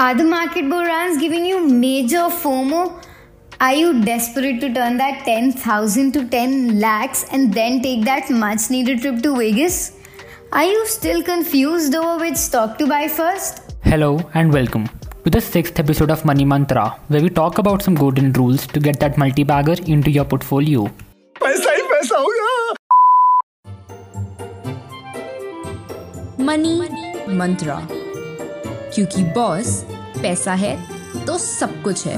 [0.00, 3.04] Are the market bull runs giving you major FOMO?
[3.60, 8.70] Are you desperate to turn that 10,000 to 10 lakhs and then take that much
[8.70, 9.96] needed trip to Vegas?
[10.52, 13.74] Are you still confused over which stock to buy first?
[13.82, 14.88] Hello and welcome
[15.24, 18.78] to the sixth episode of Money Mantra, where we talk about some golden rules to
[18.78, 20.88] get that multi bagger into your portfolio.
[26.38, 26.88] Money,
[27.26, 27.97] Mantra.
[28.94, 29.82] क्योंकि boss
[30.22, 30.76] पैसा है
[31.26, 32.16] तो सब कुछ है।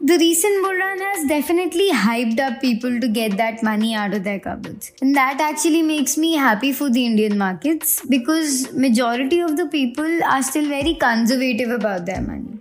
[0.00, 4.38] The recent bull run has definitely hyped up people to get that money out of their
[4.46, 9.68] cupboards and that actually makes me happy for the Indian markets because majority of the
[9.72, 12.58] people are still very conservative about their money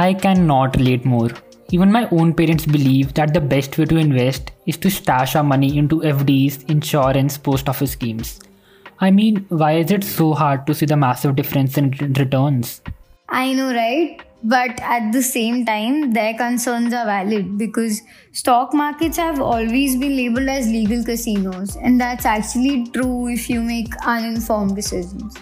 [0.00, 1.38] I can not let more
[1.72, 5.44] Even my own parents believe that the best way to invest is to stash our
[5.44, 8.40] money into FDs, insurance, post office schemes.
[9.02, 12.82] I mean, why is it so hard to see the massive difference in returns?
[13.30, 14.20] I know, right?
[14.42, 20.16] But at the same time, their concerns are valid because stock markets have always been
[20.16, 25.34] labeled as legal casinos, and that's actually true if you make uninformed decisions.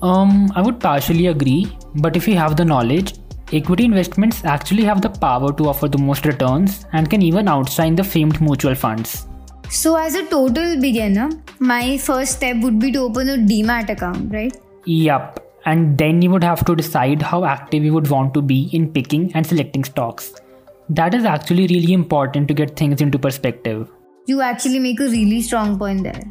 [0.00, 3.14] Um, I would partially agree, but if you have the knowledge,
[3.52, 7.94] equity investments actually have the power to offer the most returns and can even outshine
[7.94, 9.26] the famed mutual funds.
[9.74, 14.30] So, as a total beginner, my first step would be to open a demat account,
[14.30, 14.54] right?
[14.84, 18.68] Yup, and then you would have to decide how active you would want to be
[18.74, 20.34] in picking and selecting stocks.
[20.90, 23.88] That is actually really important to get things into perspective.
[24.26, 26.22] You actually make a really strong point there.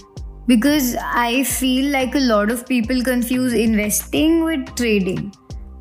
[0.45, 5.33] Because I feel like a lot of people confuse investing with trading.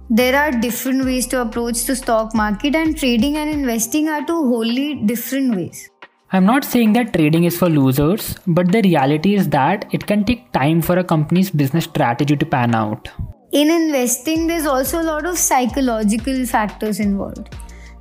[0.09, 4.49] There are different ways to approach the stock market, and trading and investing are two
[4.49, 5.91] wholly different ways.
[6.33, 10.25] I'm not saying that trading is for losers, but the reality is that it can
[10.25, 13.09] take time for a company's business strategy to pan out
[13.53, 17.55] in investing, there's also a lot of psychological factors involved.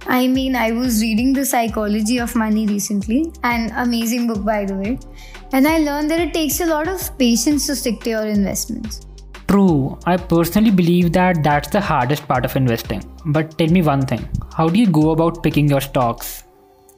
[0.08, 4.76] I mean, I was reading The Psychology of Money recently, an amazing book, by the
[4.76, 5.00] way,
[5.52, 9.02] and I learned that it takes a lot of patience to stick to your investments.
[9.48, 13.04] True, I personally believe that that's the hardest part of investing.
[13.26, 16.39] But tell me one thing how do you go about picking your stocks?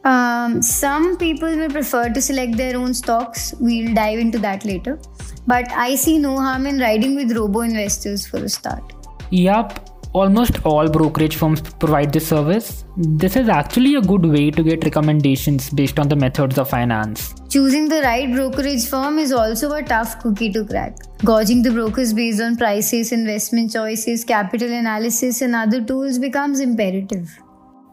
[0.03, 3.53] Um, some people may prefer to select their own stocks.
[3.59, 4.99] We'll dive into that later.
[5.45, 8.93] But I see no harm in riding with robo investors for a start.
[9.29, 12.83] Yup, almost all brokerage firms provide this service.
[12.97, 17.33] This is actually a good way to get recommendations based on the methods of finance.
[17.49, 20.97] Choosing the right brokerage firm is also a tough cookie to crack.
[21.23, 27.29] Gauging the brokers based on prices, investment choices, capital analysis, and other tools becomes imperative.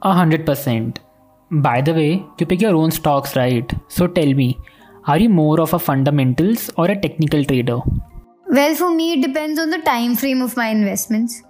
[0.02, 1.00] A hundred percent.
[1.50, 3.72] By the way, you pick your own stocks, right?
[3.88, 4.58] So tell me,
[5.06, 7.78] are you more of a fundamentals or a technical trader?
[8.50, 11.42] Well, for me, it depends on the time frame of my investments.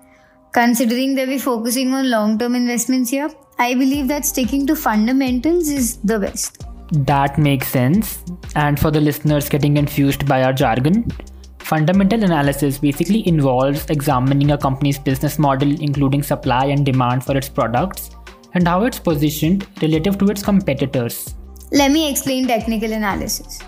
[0.52, 3.28] Considering that we're focusing on long term investments here,
[3.58, 6.64] I believe that sticking to fundamentals is the best.
[6.92, 8.24] That makes sense.
[8.54, 11.10] And for the listeners getting confused by our jargon,
[11.58, 17.48] fundamental analysis basically involves examining a company's business model, including supply and demand for its
[17.48, 18.10] products,
[18.54, 21.34] and how it's positioned relative to its competitors.
[21.72, 23.60] Let me explain technical analysis.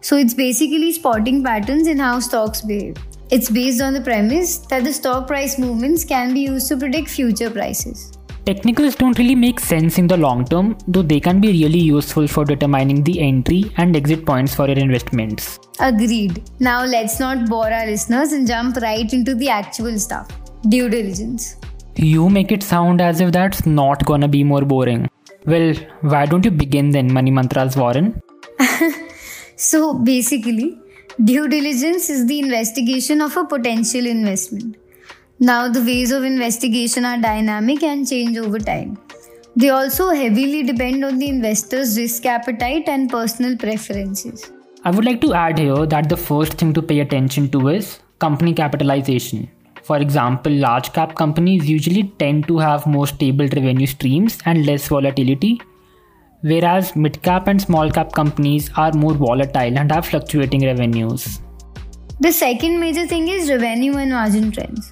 [0.00, 2.96] So, it's basically spotting patterns in how stocks behave.
[3.30, 7.08] It's based on the premise that the stock price movements can be used to predict
[7.08, 8.12] future prices.
[8.44, 12.28] Technicals don't really make sense in the long term, though they can be really useful
[12.28, 15.58] for determining the entry and exit points for your investments.
[15.80, 16.42] Agreed.
[16.60, 20.28] Now let's not bore our listeners and jump right into the actual stuff
[20.68, 21.56] due diligence.
[21.96, 25.08] You make it sound as if that's not gonna be more boring.
[25.46, 28.20] Well, why don't you begin then, Money Mantras Warren?
[29.56, 30.78] so basically,
[31.22, 34.76] due diligence is the investigation of a potential investment.
[35.38, 38.98] Now, the ways of investigation are dynamic and change over time.
[39.56, 44.50] They also heavily depend on the investor's risk appetite and personal preferences.
[44.84, 48.00] I would like to add here that the first thing to pay attention to is
[48.18, 49.48] company capitalization.
[49.84, 54.88] For example, large cap companies usually tend to have more stable revenue streams and less
[54.88, 55.60] volatility,
[56.40, 61.40] whereas mid cap and small cap companies are more volatile and have fluctuating revenues.
[62.20, 64.90] The second major thing is revenue and margin trends.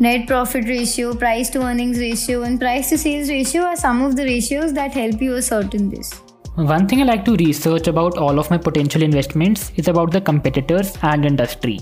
[0.00, 4.16] Net profit ratio, price to earnings ratio, and price to sales ratio are some of
[4.16, 6.12] the ratios that help you ascertain this.
[6.56, 10.20] One thing I like to research about all of my potential investments is about the
[10.20, 11.78] competitors and industry.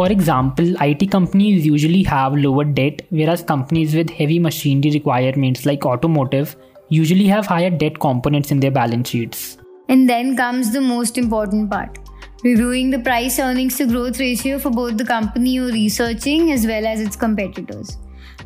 [0.00, 5.84] For example, IT companies usually have lower debt, whereas companies with heavy machinery requirements like
[5.84, 6.56] automotive
[6.88, 9.58] usually have higher debt components in their balance sheets.
[9.90, 11.98] And then comes the most important part
[12.42, 16.86] reviewing the price earnings to growth ratio for both the company you're researching as well
[16.86, 17.98] as its competitors.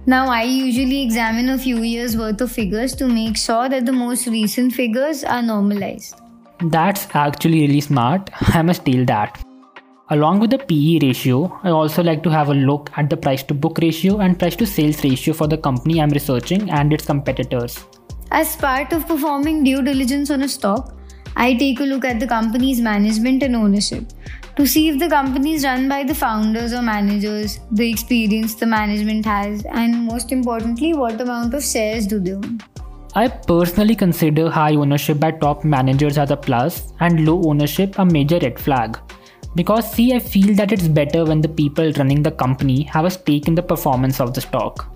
[0.06, 3.92] Now, I usually examine a few years worth of figures to make sure that the
[3.92, 6.20] most recent figures are normalized.
[6.64, 8.28] That's actually really smart.
[8.40, 9.40] I must steal that.
[10.10, 13.42] Along with the PE ratio, I also like to have a look at the price
[13.44, 17.06] to book ratio and price to sales ratio for the company I'm researching and its
[17.06, 17.86] competitors.
[18.30, 20.94] As part of performing due diligence on a stock,
[21.36, 24.04] I take a look at the company's management and ownership
[24.56, 28.66] to see if the company is run by the founders or managers, the experience the
[28.66, 32.60] management has, and most importantly, what amount of shares do they own.
[33.14, 38.04] I personally consider high ownership by top managers as a plus and low ownership a
[38.04, 38.98] major red flag.
[39.54, 43.10] Because, see, I feel that it's better when the people running the company have a
[43.10, 44.90] stake in the performance of the stock.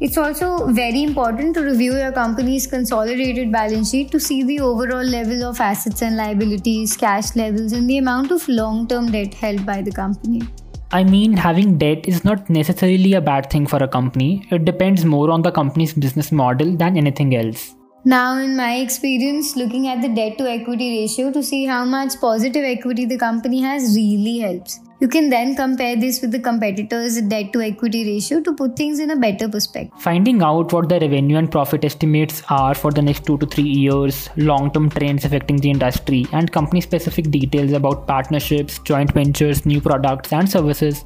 [0.00, 5.04] It's also very important to review your company's consolidated balance sheet to see the overall
[5.04, 9.64] level of assets and liabilities, cash levels, and the amount of long term debt held
[9.64, 10.42] by the company.
[10.90, 14.46] I mean, having debt is not necessarily a bad thing for a company.
[14.50, 17.76] It depends more on the company's business model than anything else.
[18.04, 22.20] Now, in my experience, looking at the debt to equity ratio to see how much
[22.20, 24.80] positive equity the company has really helps.
[24.98, 28.98] You can then compare this with the competitors' debt to equity ratio to put things
[28.98, 29.96] in a better perspective.
[30.00, 33.68] Finding out what the revenue and profit estimates are for the next two to three
[33.68, 39.64] years, long term trends affecting the industry, and company specific details about partnerships, joint ventures,
[39.64, 41.04] new products, and services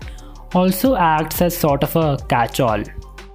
[0.54, 2.82] also acts as sort of a catch all.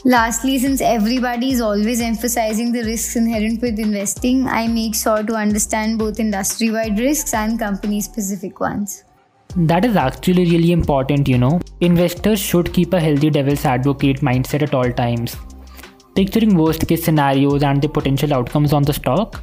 [0.03, 5.35] Lastly, since everybody is always emphasizing the risks inherent with investing, I make sure to
[5.35, 9.03] understand both industry wide risks and company specific ones.
[9.55, 11.59] That is actually really important, you know.
[11.81, 15.35] Investors should keep a healthy devil's advocate mindset at all times.
[16.15, 19.39] Picturing worst case scenarios and the potential outcomes on the stock,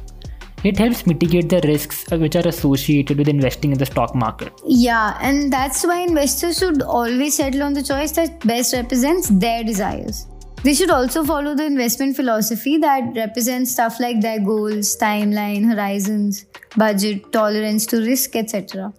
[0.65, 4.51] it helps mitigate the risks which are associated with investing in the stock market.
[4.65, 9.63] Yeah, and that's why investors should always settle on the choice that best represents their
[9.63, 10.27] desires.
[10.61, 16.45] They should also follow the investment philosophy that represents stuff like their goals, timeline, horizons,
[16.75, 18.93] budget, tolerance to risk, etc.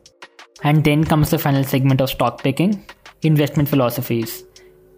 [0.63, 2.83] And then comes the final segment of stock picking
[3.23, 4.45] investment philosophies.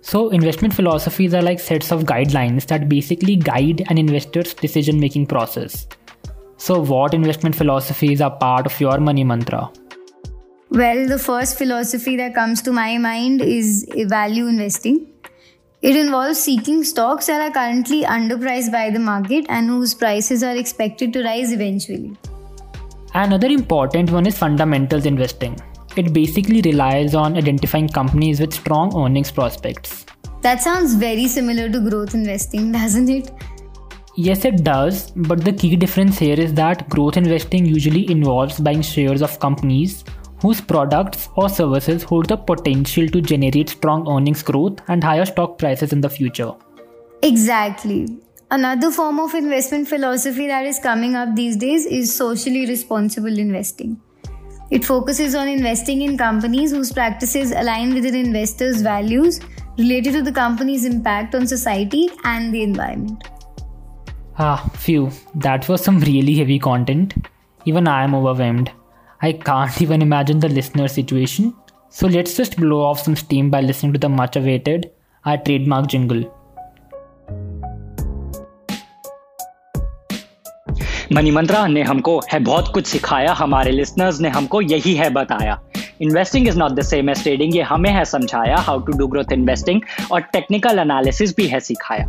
[0.02, 5.26] So, investment philosophies are like sets of guidelines that basically guide an investor's decision making
[5.26, 5.86] process.
[6.58, 9.70] So, what investment philosophies are part of your money mantra?
[10.70, 15.11] Well, the first philosophy that comes to my mind is value investing.
[15.82, 20.54] It involves seeking stocks that are currently underpriced by the market and whose prices are
[20.54, 22.16] expected to rise eventually.
[23.14, 25.58] Another important one is fundamentals investing.
[25.96, 30.06] It basically relies on identifying companies with strong earnings prospects.
[30.42, 33.32] That sounds very similar to growth investing, doesn't it?
[34.14, 38.82] Yes, it does, but the key difference here is that growth investing usually involves buying
[38.82, 40.04] shares of companies
[40.42, 45.56] whose products or services hold the potential to generate strong earnings growth and higher stock
[45.56, 46.52] prices in the future.
[47.22, 48.08] Exactly.
[48.50, 54.00] Another form of investment philosophy that is coming up these days is socially responsible investing.
[54.70, 59.40] It focuses on investing in companies whose practices align with an investor's values
[59.78, 63.28] related to the company's impact on society and the environment.
[64.38, 67.14] Ah, phew, that was some really heavy content.
[67.64, 68.72] Even I am overwhelmed.
[69.24, 71.54] I can't even imagine the listener situation.
[71.90, 74.90] So let's just blow off some steam by listening to the much awaited,
[75.24, 76.24] our trademark jingle.
[81.12, 85.60] Money Mantra ने हमको है बहुत कुछ सिखाया हमारे listeners ने हमको यही है बताया
[86.02, 89.32] investing is not the same as trading ये हमें है समझाया how to do growth
[89.32, 89.80] investing
[90.12, 92.06] और टेक्निकल एनालिसिस भी है सिखाया।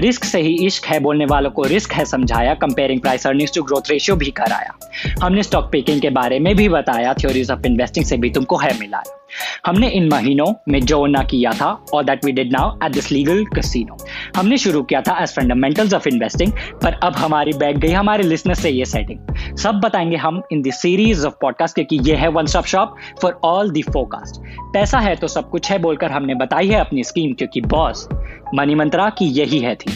[0.00, 3.62] रिस्क से ही इश्क है बोलने वालों को रिस्क है समझाया comparing price earnings to
[3.62, 4.78] growth ratio भी कराया।
[5.22, 8.78] हमने स्टॉक पिकिंग के बारे में भी बताया थ्योरीज ऑफ़ इन्वेस्टिंग से भी तुमको है
[8.78, 9.20] मिलाया।
[9.66, 13.10] हमने इन महीनों में जो ना किया था और that we did now at this
[13.12, 13.96] legal casino
[14.36, 18.54] हमने शुरू किया था एज फंडामेंटल्स ऑफ़ इन्वेस्टिंग पर अब हमारी बैग गई हमारे लिसनर
[18.54, 22.46] से ये सेटिंग सब बताएँगे हम in the series of podcast क्योंकि ये है one
[22.46, 24.40] stop shop for all the forecast
[24.72, 28.08] पैसा है तो सब कुछ है बोलकर हमने बताई है अपनी स्कीम क्योंकि बॉस
[28.54, 29.92] मनी मंत्रा की यही है थी